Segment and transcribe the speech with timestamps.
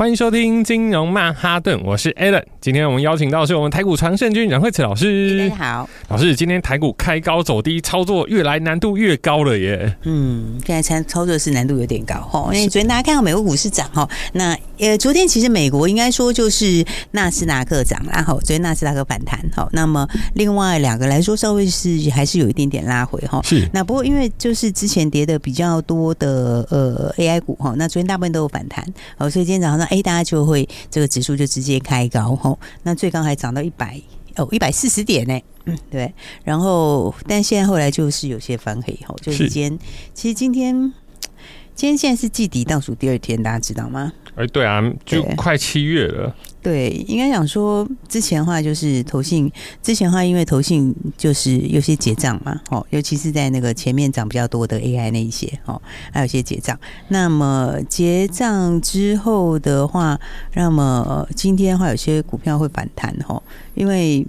[0.00, 2.42] 欢迎收听金融曼哈顿，我是 Alan。
[2.58, 5.50] 今天我们邀请到的是我们台股常胜军阮慧慈老师。
[5.50, 9.94] 大家好，老师，今天台股开高走低，操作越来难度越高了耶。
[10.04, 12.48] 嗯，现在操操作是难度有点高哈。
[12.54, 19.68] 因为昨天大家看到美国股市涨哈，那呃昨天其实美国应该说就是纳斯达克涨，然后昨天纳斯达克反弹哈。
[19.72, 23.38] 那么另外两个来说，稍微是还是有一点点拉回哈。
[23.44, 23.68] 是。
[23.74, 28.82] 那不过因为就是之前跌的比较多的呃 AI 股哈，那昨天大部分都有反弹
[29.18, 29.86] 哦，所以今天早上呢。
[29.90, 34.00] 哎，大家就会这个指数就直接开高吼，那最高还涨到一百
[34.36, 39.78] 哦一百四十点呢，嗯对，然后但现在后来就是有些翻黑吼，就是今天
[40.14, 40.74] 其实今天
[41.74, 44.12] 今天现在是季底倒数第二天，大家知道吗？
[44.36, 46.34] 哎，对啊，就快七月了。
[46.62, 49.50] 对，应该讲说之前的话就是投信，
[49.82, 55.80] 之前的话因为投信就是有些结账嘛，哦，尤其是在那个前面涨比较多的 AI 那一些，哦，
[56.12, 56.78] 还有些结账。
[57.08, 60.20] 那么结账之后的话，
[60.54, 63.42] 那么今天的话有些股票会反弹，哦，
[63.74, 64.26] 因为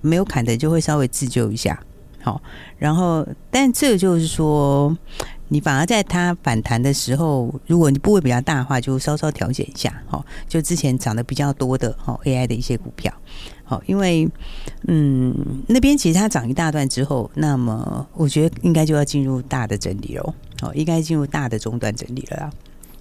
[0.00, 1.78] 没有砍的就会稍微自救一下，
[2.22, 2.40] 好，
[2.78, 4.96] 然后但这个就是说。
[5.48, 13.12] 你反而在它反弹的时候，如果你部位比较大的话，就稍稍调节一下，哈，就之前涨得比较多的哈 AI 的一些股票，
[13.64, 14.28] 好，因为
[14.88, 22.50] 嗯那边其实它涨一大段之后，那么我觉得应该就要进入大的整理喽，好，应该进入大的中段整理了啦。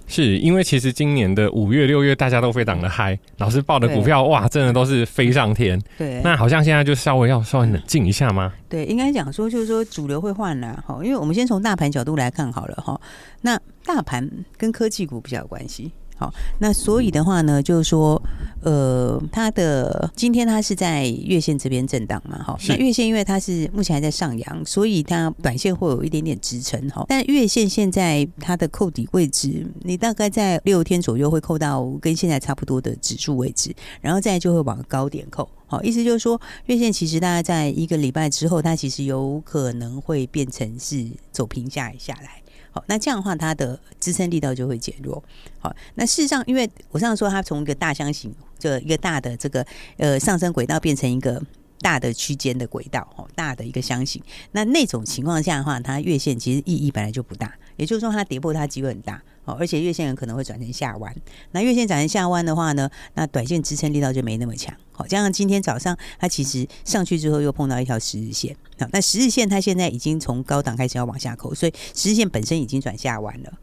[0.08, 5.82] 是因为其实今年的五月、六月大家都非常的嗨，老师报的股票哇，真的都是飞上天。
[5.98, 8.54] 对，那好像现在就稍微要稍微冷静一下吗？
[8.70, 13.00] 对，应该讲说就是说主流会换了哈，因为我们先从大盘角度来看好了哈，
[13.42, 15.92] 那大盘跟科技股比较有关系。
[16.18, 18.22] 好，那所以的话呢，就是说，
[18.66, 27.06] 呃，它的今天它是在月线这边震荡嘛，哈，那月线因为它是目前还在上扬，所以它短线会有一点点支撑哈。
[27.08, 35.48] 但月线现在它的扣底位置，你大概在六天左右会扣到跟现在差不多的指数位置，然后再就会往高点扣。
[35.68, 42.42] 好，意思就是说，月线其实大概在一个礼拜之后，它其实有可能会变成是走平下下来。
[42.72, 45.24] 好，那这样的话，它的支撑力道就会减弱。
[45.60, 48.34] 好，那事实上，因为我上次说，它从一个大箱型，
[48.68, 49.66] 个一个大的这个
[49.98, 51.42] 呃上升轨道，变成一个
[51.80, 54.22] 大的区间的轨道，哦，大的一个箱型。
[54.52, 59.22] 那那种情况下的话，它月线其实意义本来就不大，也就是说，它跌破它机会很大。
[59.46, 61.16] 哦，而且月线有可能会转成下弯。
[61.52, 64.76] 那月线转成下弯的话呢，那短线支撑力道就没那么强。
[64.92, 68.58] 好，加上今天早上它其实上去之后又碰到一条十日线。
[68.92, 73.54] 那十日线它现在已经从高档开始要往下扣，所以十日线本身已经转下弯了。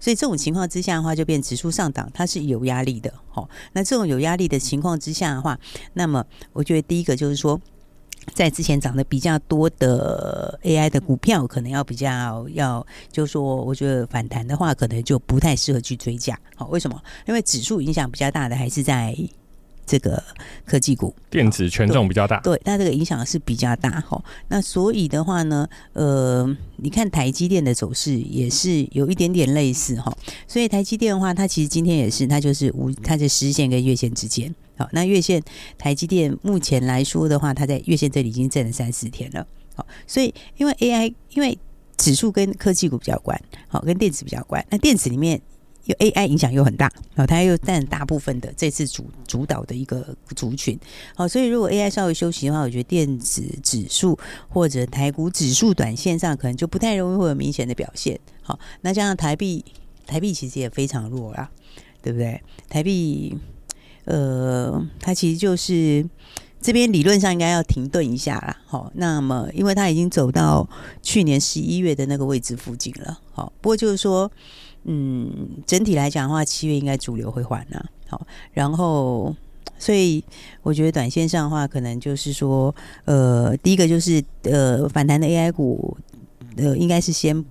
[0.00, 3.12] 所以这种情况之下的话，就变指数上涨它是有压力的。
[3.28, 5.58] 好，那这种有压力的情况之下的话，
[5.94, 7.60] 那么我觉得第一个就是说。
[8.34, 16.38] 在之前涨得比较多的 AI 的股票，可能要比较要，就是说，我觉得反弹的话，可能就不太适合去追加。
[16.54, 17.02] 好，为什么？
[17.26, 19.16] 因为指数影响比较大的还是在
[19.88, 20.22] 这个
[20.66, 22.38] 科技股，电子权重比较大。
[22.40, 23.90] 对，那这个影响是比较大。
[24.02, 30.14] 哈，那所以的话呢，呃，你看台积电的走势也是有一点点类似哈。
[30.46, 34.54] 所以台积电的话，它其实今天也是，它就是无，它在十日线跟月线之间。
[34.76, 35.42] 好，那月线
[35.78, 39.46] 台积电目前来说的话，它在月线这里已经震了三四天了。
[39.74, 41.58] 好，所以因为 AI，因为
[41.96, 44.64] 指数跟科技股比较关，好，跟电子比较关。
[44.70, 45.40] 那电子里面
[45.84, 50.78] 有 AI 影响又很大，好，它又占大部分的这次主主导的一个族群。
[51.14, 54.18] 好，所以如果 AI 稍微休息的话，我觉得电子指数
[54.48, 58.18] 或者台股指数短线上可能就不太容易会有明显的表现。
[58.42, 59.64] 好，那加上台币，
[60.06, 61.50] 台币其实也非常弱啦，
[62.02, 62.40] 对不对？
[62.68, 63.36] 台币。
[64.10, 66.02] 呃，它其实就是
[66.62, 68.56] 这边理论上应该要停顿一下啦。
[68.64, 70.66] 好，那么因为它已经走到
[71.02, 73.20] 去年十一月的那个位置附近了。
[73.32, 74.32] 好，不过就是说，
[74.84, 77.86] 嗯，整体来讲的话，七月应该主流会还了。
[78.08, 79.34] 好，然后
[79.78, 80.24] 所以
[80.62, 85.96] 我觉得短线上的话，可能就是说，呃，第一个就是呃，反弹的 AI 股，
[86.56, 87.44] 呃，应该是先。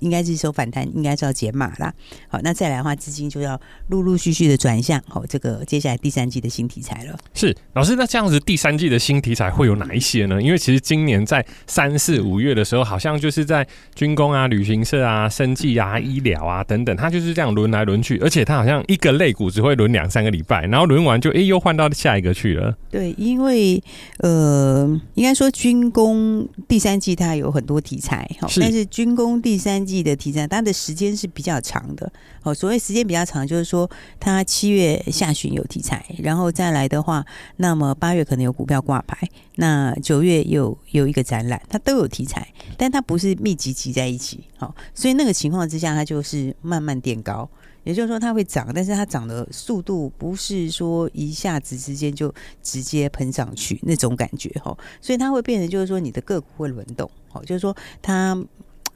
[0.00, 1.92] 应该是说反弹，应该是要解码啦。
[2.28, 5.02] 好，那再来的话，资金就要陆陆续续的转向。
[5.08, 7.18] 好，这个接下来第三季的新题材了。
[7.34, 10.40] 是老师，那这样子第三季的新题材会有哪一些呢？
[10.40, 22.76] 因为其实今年在三四五月的时候，好像就是在军工啊、旅行社啊、生技啊、医疗啊等等，它就是这样轮来轮去，而且它好像一个类股只会轮两三个礼拜，然后轮完就哎、欸、又换到下一个去了。
[22.90, 23.82] 对，因为
[24.18, 29.79] 呃，应该说军工第三季它有很多题材，好，但是军工第三。
[29.80, 32.12] 三季的题材，它的时间是比较长的。
[32.42, 37.24] 哦，所谓时间比较长，就是说它七月下旬有题材，然后再来的话，
[37.56, 42.46] 那么八月可能有股票挂牌，那九月有有一个展览，它都有题材，
[42.76, 44.44] 但它不是密集集在一起。
[44.58, 47.48] 哦，所以那个情况之下，它就是慢慢垫高。
[47.82, 52.32] 也就是说，它会涨，但是它涨的速度不是说一下子之间就
[52.62, 58.38] 直接喷上去那种感觉哈，所以它会变成就是说你的个股会轮动，哦，就是说它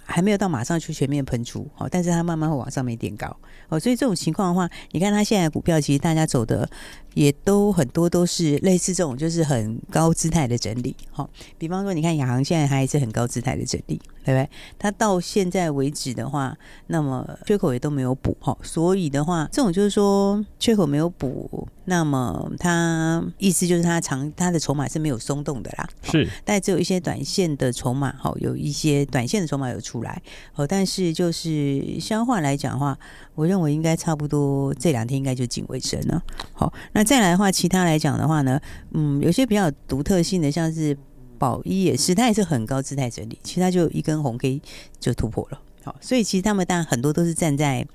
[0.05, 3.37] 还没有到马上去全面喷出，哦，但是它慢慢会往上面垫高，
[3.69, 6.69] 哦，所以这种情况的话，你看它现在股票其实大家走的
[7.15, 11.29] 也都很多都是类似这种，就是很高姿态的整理，好，
[11.59, 14.01] 比方说你看亚航现在还是很高姿态的整理。
[14.25, 14.49] 对不对？
[14.79, 16.57] 它到现在为止的话，
[16.87, 30.23] 那么缺口也都没有补哈，所以的话，这种就是说缺口没有补，那么它意思就是它长它的筹码是没有松动的啦，是，但只有一些短线的筹码哈，有一些短线的筹码有出来，
[30.55, 32.99] 哦，但是就是消化来讲的话，
[33.35, 36.23] 我认为应该差不多这两天应该就近尾声了。
[36.55, 38.59] 好，那再来的话，其他来讲的话呢，
[38.93, 40.97] 嗯，有些比较独特性的，像是。
[41.39, 44.61] 宝一也是，它也是很高姿态整理，其实它就一根红 K
[44.99, 45.61] 就突破了。
[45.85, 47.87] 好，所以其实他们当然很多都是站在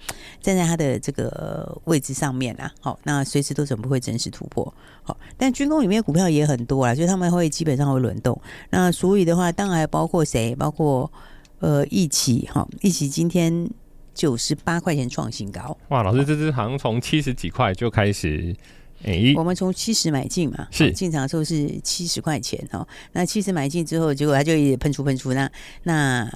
[0.41, 2.71] 站在它的这个位置上面啊。
[2.79, 4.71] 好，那随时都怎么会真实突破？
[5.01, 8.39] 好，但军工里面股票也很多啊，所以他们会基本上会轮动。
[8.69, 10.55] 那所以的话，当然还包括谁？
[10.55, 11.11] 包括
[11.57, 13.67] 呃一起哈，一起今天
[14.13, 15.75] 九十八块钱创新高。
[15.87, 18.55] 哇，老师，这只好像从七十几块就开始。
[19.03, 22.85] 哎，我们从七十买进嘛，是进场的时候是七十块钱哦。
[23.13, 25.49] 那七十买进之后，结果它就一直喷出喷出，那
[25.83, 26.29] 那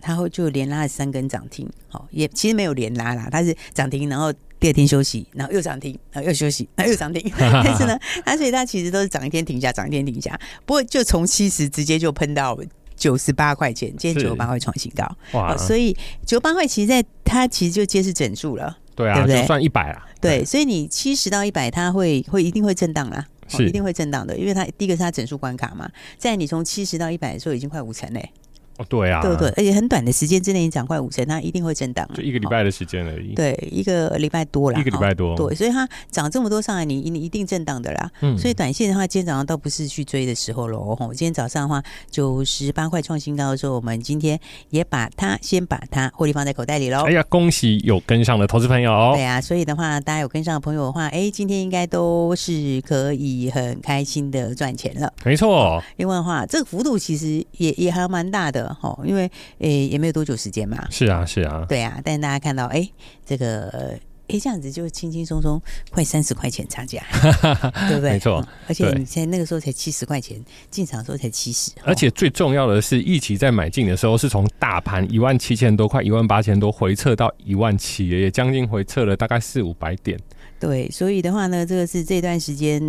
[0.00, 7.30] 它会就连拉了三根涨停，好，也其实没有连拉啦，它是涨停，然后第二天休息，然后又涨停，然后又休息，然后又涨停。
[7.38, 10.38] 但是呢，它所以它其实都是涨一天停下，涨一天停下。
[10.64, 12.56] 不过就从七十直接就喷到
[12.94, 15.56] 九十八块钱，今天九十八块创新高哇！
[15.56, 15.92] 所以
[16.24, 18.78] 九十八块其实在它其实就揭示整数了。
[18.96, 19.40] 对啊，对不对？
[19.40, 20.04] 就算一百啊。
[20.20, 25.88] 对，所以你七十到一百，它会会一定会震荡啦，哦一定会震荡的，因为它第一个是它整数关卡嘛。
[26.18, 28.32] 在你从七十到一百的时候，已经快五成嘞。
[28.78, 29.48] 哦，对啊，对不对？
[29.56, 32.08] 而且很短的时间之内，你涨快五成，它一定会震荡。
[32.14, 33.34] 就一个礼拜的时间而已。
[33.34, 34.78] 对，一个礼拜多了。
[34.78, 35.36] 一个礼拜多。
[35.36, 38.10] 对，所以它涨这么多上来，你你一定震荡的啦。
[38.20, 38.36] 嗯。
[38.38, 40.94] 所以短线的话，今天早上倒不是去追的时候喽。
[40.94, 44.38] 吼，今天早上的话，九十八块创新高的时候，我们今天
[44.70, 47.04] 也把它先把它获利放在口袋里喽。
[47.06, 49.12] 哎呀，恭喜有跟上的投资朋友。
[49.14, 55.12] 对啊，所以的话，大家有跟上的朋友的话，哎，今天应该都是可以很开心的赚钱了。
[55.24, 55.82] 没错。
[55.96, 59.30] 另外的话，这个幅度其实也也还蛮大的哈，因为。
[59.58, 60.86] 诶，也没有多久时间嘛。
[60.90, 61.64] 是啊，是啊。
[61.68, 62.86] 对啊，但是大家看到，哎，
[63.24, 63.98] 这个，
[64.28, 65.60] 哎，这样子就轻轻松松
[65.90, 67.02] 快三十块钱差价，
[67.88, 68.12] 对不对？
[68.12, 68.46] 没错。
[68.68, 70.38] 而且你现在那个时候才七十块钱，
[70.70, 71.72] 进场的时候才七十。
[71.82, 80.18] 而且最重要的是，一起在买进的时候，是从大盘一万七千多块、一万八千多回撤到一万七，也将近回撤了大概四五百点。
[80.58, 82.80] 对，所以的话呢，这个是这段时间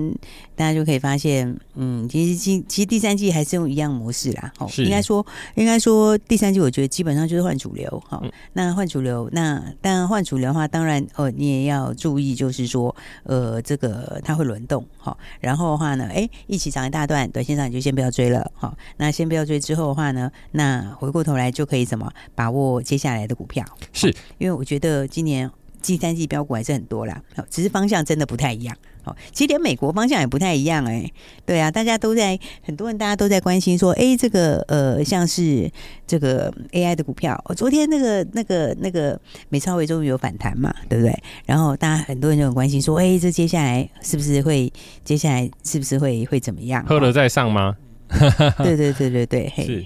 [0.56, 4.54] 大家就可以发现，嗯，其实其其实第三季还是用一样模式啦。
[4.60, 5.25] 哦，应该说
[5.56, 8.02] 应该说第三季，我觉得基本上就是换主流。
[8.08, 14.86] 好，嗯，那换主流，那当然换主流的话，当然哦，你也要注意，就是说，呃，这个它会轮动。
[14.98, 18.50] 好，然后的话呢，哎，一起涨一大段，短线上你就先不要追了。
[18.56, 23.66] 好，那先不要追之后的话呢，那回过头来就可以怎么把握接下来的股票？
[23.92, 25.52] 是因为我觉得今年。
[25.88, 28.76] 第三季标股还是很多啦，只是方向真的不太一样。
[29.06, 31.14] 哦，其实连美国方向也不太一样哎、欸。
[31.46, 35.72] 对啊，大家都在，很多人大家都在关心说，哎、欸，这个呃，像是
[36.06, 39.18] 这个 AI 的股票，昨天那个那个那个
[39.48, 41.18] 美超微终于有反弹嘛，对不对？
[41.46, 44.70] 然后大家很多人就很关心说，哎、欸，这接下来是不是会，
[45.06, 46.86] 接下来是不是会会怎么样？
[46.86, 47.78] 喝了再上吗？
[48.62, 49.66] 对对对对对，嘿。
[49.66, 49.86] 是。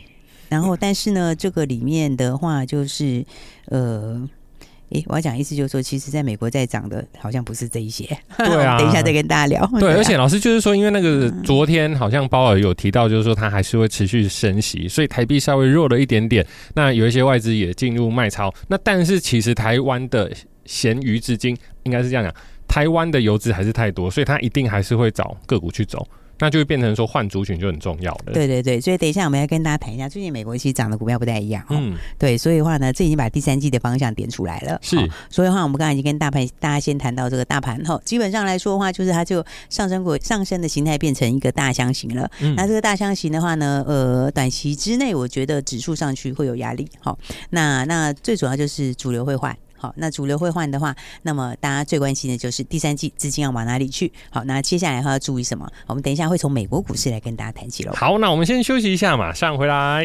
[0.50, 3.24] 然后，但是呢，这个里面的话就是
[3.65, 4.27] 呃。
[4.91, 8.05] 诶，我要讲意思就是说，其实在美国在涨的，好像不是这一些。
[8.38, 9.65] 对啊， 等一下再跟大家聊。
[9.79, 16.45] 对，而且老师就是说，因为那个昨天好像鲍尔有提到，就是说他还是会持续升息，所以台币稍微弱了一点点。
[16.75, 18.53] 那有一些外资也进入卖超。
[18.67, 20.31] 那但是其实台湾的
[20.65, 22.33] 闲余资金应该是这样讲，
[22.67, 26.05] 台湾的游资还是太多，所以他一定还是会找个股去走。
[26.41, 28.33] 那就会变成说换族群就很重要了。
[28.33, 31.63] 对对对，所以等一下我们要跟大家谈一下，最近美国其实涨的股票不太一样。
[31.69, 34.79] 嗯，对，所以的话呢，这已经把第三季的方向点出来了。
[34.81, 34.98] 是，
[35.29, 42.27] 所以的话我们刚才已经跟大盘大家先谈到这个大盘后，基本上来说的话，就是它就上升过上升的形态变成一个大箱型了。
[42.39, 46.88] 嗯，那这个大箱型的话呢，呃，短期之内我觉得指数上去会有压力。
[47.00, 47.17] 好，
[47.51, 49.55] 那那最主要就是主流会换。
[49.81, 54.13] 好，那主流会换的话，那么大家最关心的就是第三季资金要往哪里去？
[54.29, 55.67] 好，那接下来的话要注意什么？
[55.88, 57.91] 我们等一下会从美国股市来跟大家谈起喽。
[57.93, 60.03] 好，那我们先休息一下，马上回来。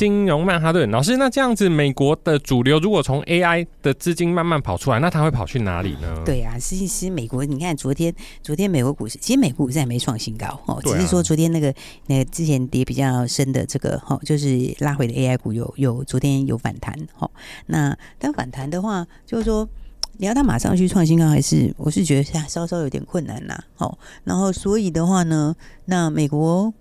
[0.00, 6.22] 金融曼哈顿老师，那这样子，美国的主流如果从 AI 的资金慢慢跑出来，那它会跑去哪里呢？
[6.24, 8.10] 对啊，实际是美国，你看昨天，
[8.42, 11.70] 昨天美国股市，其实美国股市还没创新高哦，只是说昨天那个
[12.06, 17.30] 那个之前跌比较深的这个哈，就是拉回的 AI 股有有昨天有反弹哈。
[17.66, 19.68] 那但反弹的话，就是说
[20.16, 23.62] 你要它马上去创新高，还是我是觉得稍稍有点困难呐。
[23.74, 25.54] 好，然后所以的话呢，
[25.84, 26.72] 那美国。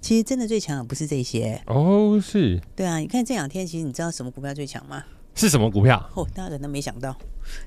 [0.00, 5.04] 其实真的最强的不是这些哦，是对啊，你看这两天，其实你知道什么股票最强吗？
[5.34, 6.10] 是什么股票？
[6.14, 7.16] 哦，大家可能没想到。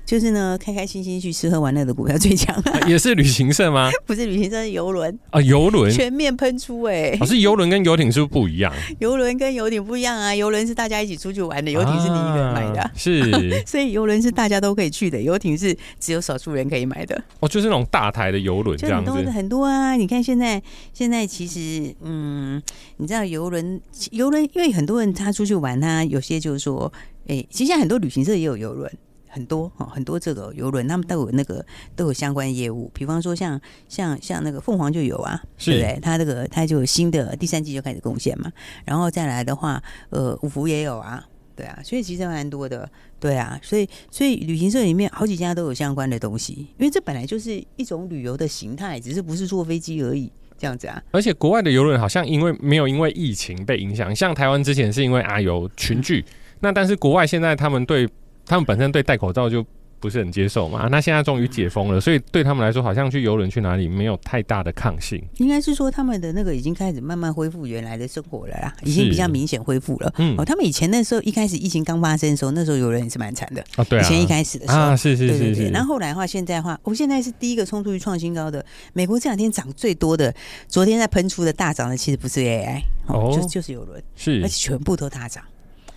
[0.04, 2.54] 就是呢，开开心心去吃喝玩乐的股票最强，
[2.86, 3.90] 也是旅行社吗？
[4.06, 7.16] 不是旅行社，是游轮啊，游轮全面喷出哎、欸！
[7.18, 8.72] 可、哦、是游轮跟游艇是不是不一样？
[9.00, 13.22] 游轮跟游艇不一样啊，游轮是大家一起出去玩的，游艇是你一个人买的，啊、是，
[13.66, 17.20] 所以游轮是大家都可以去的，游艇是只有少数人可以买的。
[17.40, 19.94] 哦，就是那种大台的游轮这样子，很多很多啊！
[19.96, 22.62] 你看现在现在其实嗯，
[22.98, 23.80] 你知道游轮
[24.10, 26.92] 游轮，因为很多人他出去玩，他有些就是说，
[27.28, 28.90] 哎、欸，其实现在很多旅行社也有游轮。
[29.36, 31.62] 很多哈，很多这个游轮，他们都有那个
[31.94, 32.90] 都有相关业务。
[32.94, 36.00] 比方说像像像那个凤凰就有啊，对不对？
[36.00, 38.50] 他这个他就有新的第三季就开始贡献嘛。
[38.86, 41.22] 然后再来的话，呃，五福也有啊，
[41.54, 42.90] 对啊，所以其实蛮多的，
[43.20, 43.60] 对啊。
[43.62, 51.02] 所以所以旅行社里面好几家都有相关的东西，因为这本来就是一种旅游的形态，只是不是坐飞机而已这样子啊。
[51.10, 56.24] 而且国外的游轮好像因为没有因为疫情被影响，像台湾之前是因为啊有群聚，
[56.60, 58.08] 那但是国外现在他们对。
[58.46, 59.64] 他们本身对戴口罩就
[59.98, 65.20] 不是很接受嘛，那现在终于解封了，所以对他们来说，好像去游轮去哪里没有太大的抗性。
[65.38, 70.12] 应该是说他们的那个已经开始慢慢恢复原来的生活了啦，已经比较明显恢复了。
[70.18, 73.84] 嗯，哦，他们以前那时候一开始疫情刚发生的时候，那时候游轮也是蛮惨的啊。
[73.84, 75.38] 对啊，以前一开始的时候啊，是是是是。
[75.38, 78.64] 对对对，然后后来的话，现在的话，我现在是第一个冲出去创新高的。
[78.92, 80.32] 美国这两天涨最多的，
[80.68, 85.42] 昨天在喷出的大涨的，其实不是 AI 哦，就就是游轮，是而且全部都大涨，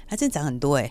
[0.08, 0.90] 它真涨很多哎。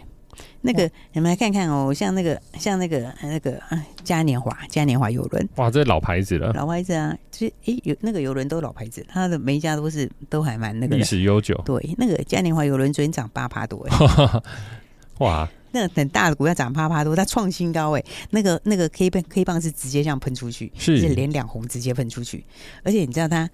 [0.61, 3.61] 那个，你们来看看哦，像那个，像那个，那个
[4.03, 11.55] 嘉年华，嘉年华游轮，哇，这是老牌子了，老牌子啊，其实诶，有那个游轮都老牌子，它的每一家都是都还蛮那个历史悠久。
[11.65, 13.87] 对，那个嘉年华游轮昨天涨八趴多，
[15.19, 22.45] 哇，那个很大的股票涨八趴多，它创新高哎，那个那个 K 棒 K 棒是直接这样喷出去，是连两红直接喷出去，
[22.83, 23.49] 而且你知道它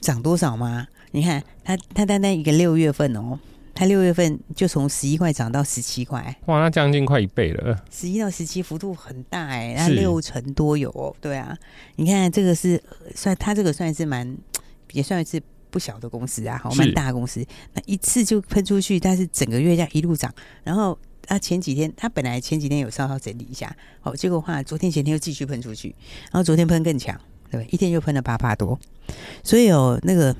[0.00, 0.88] 涨多少吗？
[1.12, 3.38] 你看它它单单一个六月份哦。
[3.74, 7.82] 它六月份就从十一块涨到十七块，哇，那将近快一倍了。
[7.90, 11.14] 十一到十七幅度很大哎、欸，那六成多有哦。
[11.20, 11.56] 对啊，
[11.96, 12.82] 你看这个是
[13.14, 14.36] 算它这个算是蛮
[14.92, 17.44] 也算是不小的公司啊，好蛮大的公司。
[17.72, 20.32] 那一次就喷出去，但是整个月价一路涨。
[20.62, 27.18] 然后它前几天它本来前几天有稍稍整理一下，好，结果话昨天前天又继续喷出去，然后昨天喷更强，
[27.50, 28.78] 对，一天就喷了八八多。
[29.42, 30.36] 所以哦那个。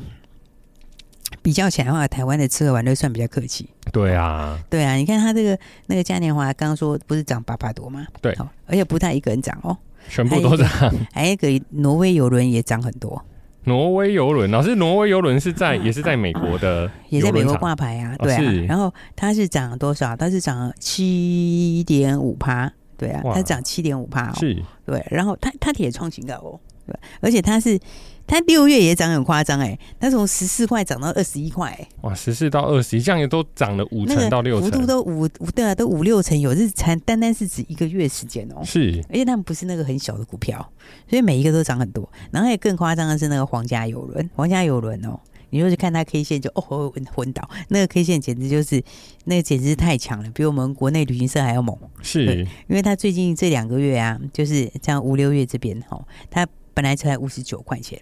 [1.43, 3.69] 比较起来的话，台湾的吃喝玩乐算比较客气。
[3.91, 8.07] 对啊，对啊，你看他这个那个嘉年华，刚刚说不是涨八百多吗？
[8.21, 8.33] 对，
[8.67, 9.77] 而且不太一个人涨哦，
[10.09, 10.69] 全部都涨。
[11.13, 13.23] 还有一个挪威游轮也涨很多。
[13.65, 18.17] 挪威游轮，老师，挪威游轮是在也是在美国的，也在美国挂牌啊。
[18.19, 20.17] 对啊，然后它是涨多少？
[20.17, 22.73] 它是涨七点五趴。
[22.97, 24.35] 对啊，它涨七点五趴哦。
[24.39, 26.61] 是，对，然后它它也创新高哦。
[26.87, 27.79] 对，而且它是。
[28.27, 40.67] 它六月也涨很夸张哎，它从十四块涨到二十一块哎，哇，十四到二十一，这样也都涨了五成到六成，幅度都五五对啊，都五六成有，是才单单是指一个月时间哦，是，而且他们不是那个很小的股票，
[41.09, 42.09] 所以每一个都涨很多。
[42.31, 45.19] 然后也更夸张的是那个皇家游轮，皇家游轮哦，
[45.51, 48.83] 你就是看它 K 线就哦昏昏倒，那个 K 线简直就是
[49.25, 58.01] 那个简直是太强了，比我们国内旅行社还要猛，是，因为它最近这两个月啊，就是像五六月这边哦，它本来才五十九块钱。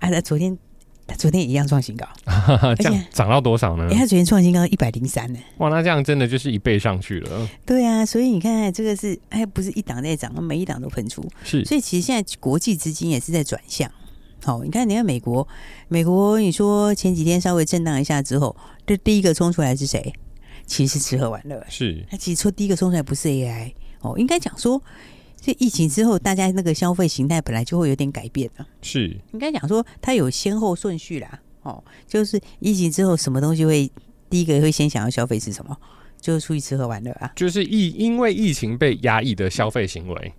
[0.00, 0.58] 啊，他昨天，
[1.06, 2.06] 他昨天也一样创新高，
[2.76, 3.86] 这样涨到多少呢？
[3.90, 5.38] 哎，他昨天创新高一百零三呢。
[5.58, 7.48] 哇，那这样真的就是一倍上去了。
[7.64, 11.22] 对啊，所以你看，这个是哎，不是一档在涨，每一档都喷出。
[11.44, 13.90] 是，所以其实现在国际资金也是在转向。
[14.42, 15.46] 好，你看，你看美国，
[15.88, 20.12] 美国，你说前几天稍微震荡一下之后，这第一个冲出来是谁？
[20.64, 21.62] 其实是吃喝玩乐。
[21.68, 24.82] 是，他其实说第一个冲出来不是 AI 哦，应该讲说。
[25.40, 28.66] 这疫情之后，大家那个消费形态本来就会有点改变了。
[28.82, 31.40] 是，应该讲说它有先后顺序啦。
[31.62, 33.90] 哦，就是疫情之后，什么东西会
[34.28, 35.76] 第一个会先想要消费是什么？
[36.20, 37.32] 就是出去吃喝玩乐啊。
[37.34, 40.34] 就是疫因为疫情被压抑的消费行为。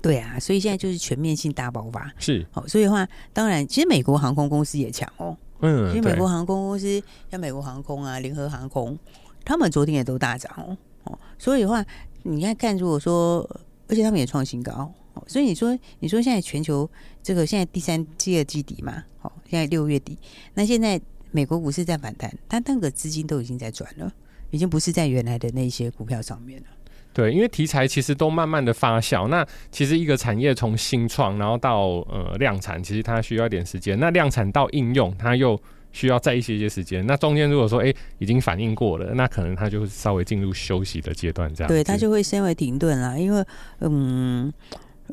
[0.00, 2.10] 对啊，所以现在就是全面性大爆发。
[2.18, 5.36] 是，哦，所以的话，当然，其实美国航空公司也强哦。
[5.60, 8.98] 嗯，其实美国航空公司像美国航空啊、联合航空，
[9.44, 10.76] 他们昨天也都大涨哦。
[11.04, 11.84] 哦，所以的话，
[12.22, 13.46] 你看看，如果说。
[13.88, 14.92] 而且他们也创新高，
[15.26, 16.88] 所以你说，你说现在全球
[17.22, 20.18] 这个现在第三季的季底嘛，好，现在六月底，
[20.54, 21.00] 那现在
[21.30, 24.12] 美国股市在反弹，但那个资金都已经在转了，
[24.50, 26.66] 已经不是在原来的那些股票上面了。
[27.12, 29.26] 对，因为题材其实都慢慢的发酵。
[29.28, 33.98] 那其实一个产业从新创，然后到呃量产，其实它需要一点时间。
[33.98, 35.58] 那量产到应用，它又
[35.96, 37.06] 需要再一些些时间。
[37.06, 41.68] 那中间如果说哎已经反应过了，那可能它就会稍微进入休息的阶段，这样。
[41.68, 43.42] 对，它就会稍微停顿啦，因为
[43.80, 44.52] 嗯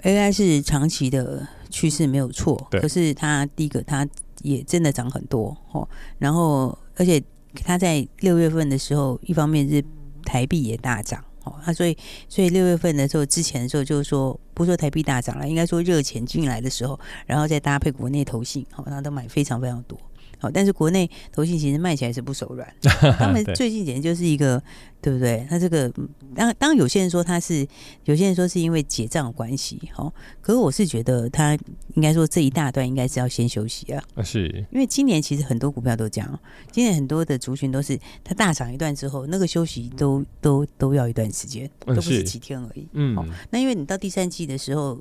[0.01, 4.05] ，AI 是长期的趋势没有错，可是它第一个它
[4.41, 5.87] 也真的涨很多哦，
[6.19, 7.23] 然后而且
[7.63, 9.81] 它在六月份的时候，一方面是
[10.25, 11.23] 台币也大涨。
[11.45, 11.97] 哦，那所以，
[12.29, 19.99] 所以六月份的时候，之前的时候就是说，不说台币大涨了，应该说热钱进来的时候，然后再搭配国内投信，好，那都买非常非常多。
[20.43, 22.67] 好，但是国内投信其实卖起来是不手软，
[23.17, 24.62] 他们最近简直就是一个，
[25.01, 25.47] 对不对？
[25.50, 25.89] 他这个
[26.35, 27.65] 当当有些人说他是，
[28.03, 31.57] 有些人说是因为结账关系，好，可是我是觉得他
[31.93, 36.39] 应该说这一大段应该是要先休息啊，是因为今年其实很多股票都这样，
[36.73, 42.85] 今年很多的族群都是它大涨一段之后，那个休息都都都要一段时间，都不是几天而已。
[42.91, 43.15] 嗯，
[43.50, 45.00] 那因为你到第三季的时候，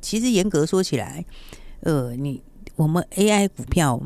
[0.00, 1.24] 其实严格说起来，
[1.80, 2.40] 呃，你
[2.76, 4.00] 我们 AI 股票。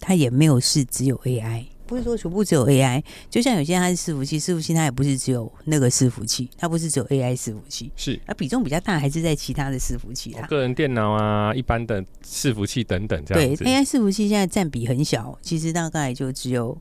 [0.00, 3.02] 它也没有是只有 AI，不是说全部只有 AI。
[3.28, 13.64] 就像有些它是伺服器，伺服器它也不是只有那个伺服器，它不是只有 AI 伺服器，是它比重比较大，还是在其他的伺服器啊，个人电脑啊，一般的伺服器等等这样子。
[13.64, 16.76] 对，AI 伺服器现在占比很小，其实大概就只有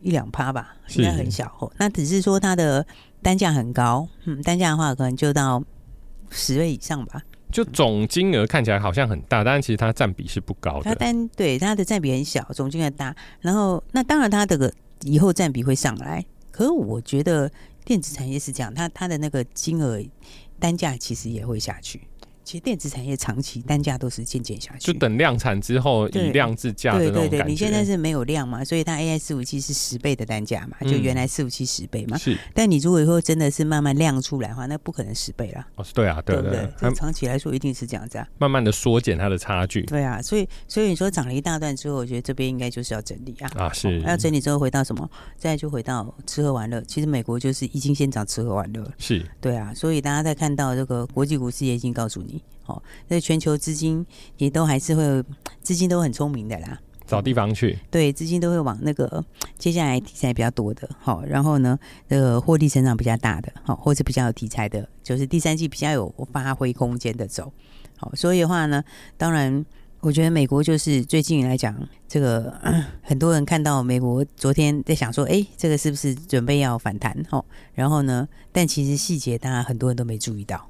[0.00, 1.46] 一两趴吧，应该很小。
[1.60, 2.86] 哦那只是说它的
[3.22, 5.62] 单价很高，嗯，单价的话可能就到
[6.30, 7.22] 十位以上吧。
[7.50, 10.82] 就总金额看起来好像很大，但是其实它占比是不高的。
[10.84, 13.14] 它单对它的占比很小，总金额大。
[13.40, 17.50] 然后那当然它这个以后占比会上来，可是我觉得
[17.84, 20.00] 电子产业是这样，它它的那个金额
[20.58, 22.07] 单价其实也会下去。
[22.48, 27.28] 其实电子产业长期单价都是渐渐下去，就等量产之后以量制价的那种感觉。
[27.28, 32.16] 对对对，你现在是没有量嘛，所以它 AI 四五七是十倍的单价嘛，就原来四五七十倍嘛。
[32.16, 35.66] 是，但你如果以后真的是慢慢量出来的话，那不可能十倍了。
[35.74, 39.82] 哦，对啊，对对对，这长期来说一定是这样子啊，慢慢的缩减它的差距。
[39.82, 43.50] 对啊，所以所以你说涨了一大段之后，我觉得这边应该就是要整理啊。
[43.56, 44.00] 啊，是。
[44.00, 45.06] 要整理之后回到什么？
[45.36, 46.80] 再就回到吃喝玩乐。
[46.88, 48.90] 其实美国就是已经先涨吃喝玩乐。
[48.96, 49.22] 是。
[49.38, 52.37] 对啊，所以大家在看到这个国际股市也已经告诉你。
[52.66, 54.04] 哦，那全球资金
[54.36, 55.02] 也都还是会，
[55.62, 57.78] 资金都很聪明的啦，找地方去。
[57.90, 59.24] 对，资金都会往那个
[59.56, 67.50] 接下来题材比较多的，好，然后呢，这个获利成长比较大的，好，或者比较有题材的，就是第三季比较有发挥空间的走。
[67.96, 68.84] 好，所以的话呢，
[69.16, 69.64] 当然，
[70.00, 71.74] 我觉得美国就是最近来讲，
[72.06, 72.54] 这个
[73.02, 77.16] 很多人看到美国昨天在想说，哎，这个是不是准备要反弹？
[77.30, 77.42] 哦，
[77.74, 80.68] 然后呢，但其实细节大家很多人都没注意到。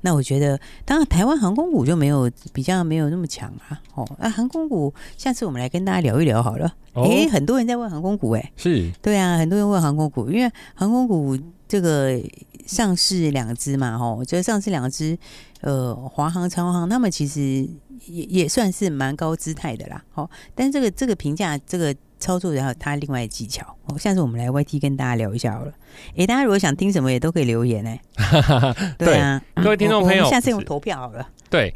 [0.00, 3.80] 那我觉得，当然台湾航空股就没有比较没有那么强啊。
[3.94, 6.66] 哦，那航空股，下次我们来跟大家聊一聊好了。
[6.94, 12.20] 哎、哦欸，很多人在问航空股、欸，哎，是对啊，很多人问航空股，因为航空股这个
[12.66, 15.18] 上市两只嘛，哦，就上市两只，
[15.60, 17.68] 呃，华航、长航，他们其实
[18.06, 20.04] 也也算是蛮高姿态的啦。
[20.14, 21.94] 哦，但是这个这个评价这个。
[22.24, 25.72] 操作然后他另外的技巧哦，下次我们来 YT 跟大家聊一下好了。
[26.16, 28.00] 哎，大家如果想听什么也都可以留言哎。
[28.96, 31.28] 对啊，各位听众朋友，下次用投票好了。
[31.50, 31.70] 对，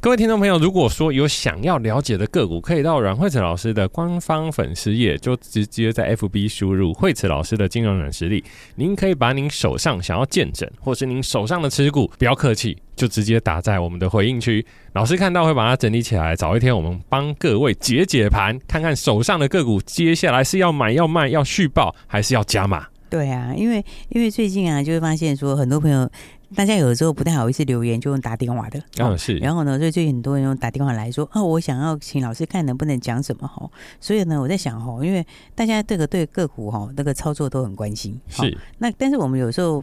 [0.00, 8.44] 各位听众朋友，如果说有想要了解的个股，可以到阮慧慈老师的官方粉丝页，就直接在 FB 输入慧慈老师的金融软实力。
[8.76, 12.78] 您可以把您手上想要见证，或是您手上的持股，不要客气。
[13.02, 16.36] 就直接打在我们的回应区，老师看到会把它整理起来。
[16.36, 22.86] 早一天我们帮各位解解盘，看看手上的个股接下来是要买、要卖、要续报，还是要加码？
[23.10, 26.08] 对啊，因为因为最近啊，就会发现说很多朋友，
[26.54, 28.80] 大家有的时候不太好意思留言，就用打电话的。
[28.98, 29.36] 嗯，是。
[29.38, 33.68] 然后呢，所以最近很多人用打电话来说，哦，我想要请老师看能不能讲什么哈。
[34.00, 38.16] 所以呢，我在想哈，因为大家这个对个股哈那个操作都很关心。
[38.28, 38.56] 是。
[38.78, 39.82] 那但是我们有时候。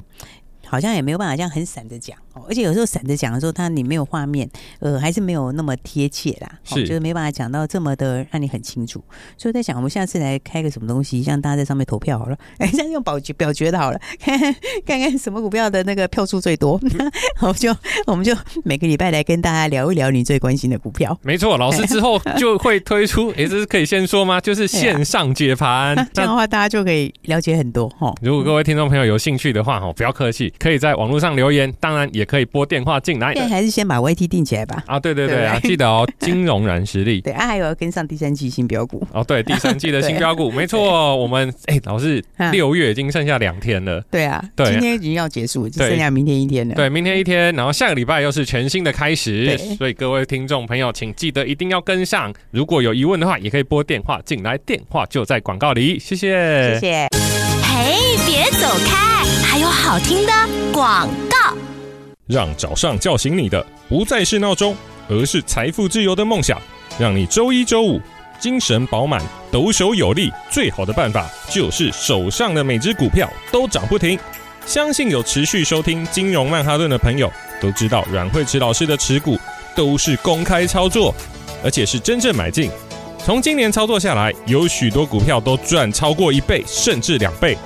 [0.70, 4.48] 好像也没有办法这样很散的讲哦，而且有时候散着讲的时候，它你没有画面，
[4.80, 9.04] 呃，还是没有那么贴切啦，是，就是没办法讲到这么的让你很清楚。
[9.36, 14.38] 所以在想，我们下次来开个什么东西，让大家在上面投票好了， 哎，这样用表决表决的好了，看
[14.86, 16.80] 看看看什么股票的那个票数最多，
[17.42, 21.18] 我们就我们就每个礼拜来跟大家聊一聊你最关心的股票。
[21.24, 24.40] 没错，老师之后就会推出，哎，这是可以先说吗？
[24.40, 28.14] 就是线上解盘，这样的话大家就可以了解很多哈。
[28.22, 30.54] 如果各位听众朋友有兴趣的话，哈，不要客气。
[30.60, 33.34] 可以在网络上留言，当然也可以拨电话进来。
[33.34, 34.84] 现在还是先把 YT 定起来吧。
[34.86, 37.22] 啊，对对对啊，记得哦， 金融软实力。
[37.22, 39.06] 对啊，还有要跟上第三季新标股。
[39.14, 41.16] 哦，对，第三季的新标股， 没错。
[41.16, 44.02] 我们哎，老师，六月已经剩下两天了。
[44.12, 46.76] 对啊，对，今天已经要结束，就剩下明天一天了。
[46.76, 49.58] 对，明天一天，然后下个礼拜又是全新的开始。
[49.78, 52.34] 所以各位听众朋友，请记得一定要跟上。
[52.52, 55.98] 如果有疑问的话，也可以拨电话进来，电话就在广告里。
[55.98, 57.08] 谢谢，谢谢。
[57.64, 59.09] 嘿，别走开，
[59.70, 60.34] 好听的
[60.74, 61.56] 广告。
[62.28, 64.76] 让早上叫醒你的不再是闹钟，
[65.08, 66.62] 而是财富自由的梦想。
[67.00, 68.00] 让你周一、周五
[68.40, 70.32] 精神饱满、抖擞有力。
[70.52, 74.20] 最好的办法就是手上的每只股票都涨不停。
[74.66, 79.40] 相信有持续收听金融曼哈顿的朋友都知道，阮慧慈老师的持股
[79.76, 81.16] 都是公开操作，
[81.64, 82.70] 而且是真正买进。
[83.26, 87.58] 从今年操作下来，有许多股票都赚超过一倍，甚至两倍。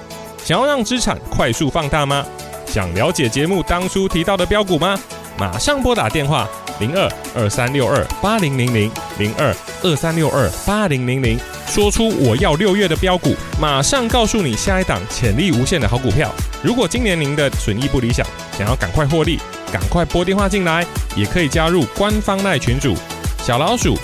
[0.43, 2.25] 想要让资产快速放大吗？
[2.65, 4.99] 想了解节目当初提到的标股吗？
[5.37, 6.47] 马上拨打电话
[6.79, 16.29] 零二二三六二八零零零零二二三六二八零零零，说出我要六月的标股，马上告诉你下一档潜力无限的好股票。
[16.61, 18.25] 如果今年您的损益不理想，
[18.57, 19.39] 想要赶快获利，
[19.71, 22.95] 赶快拨电话进来，也可以加入官方赖群组
[23.39, 23.97] 小老鼠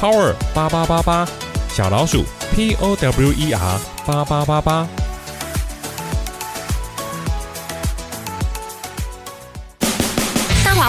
[0.00, 1.26] Power 八八八八，
[1.70, 2.24] 小老鼠
[2.54, 4.97] P O W E R 八八八八。